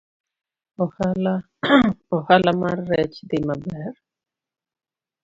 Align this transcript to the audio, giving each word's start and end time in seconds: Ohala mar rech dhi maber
Ohala 2.21 2.51
mar 2.63 2.77
rech 2.91 3.15
dhi 3.29 3.37
maber 3.47 3.93